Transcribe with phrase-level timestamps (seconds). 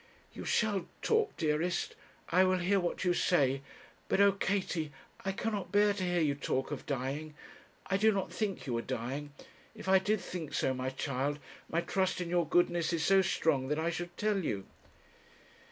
[0.33, 1.93] 'You shall talk, dearest;
[2.29, 3.61] I will hear what you say;
[4.09, 4.91] but oh, Katie,
[5.23, 7.35] I cannot bear to hear you talk of dying.
[7.85, 9.31] I do not think you are dying.
[9.75, 11.37] If I did think so, my child,
[11.69, 14.65] my trust in your goodness is so strong that I should tell you.'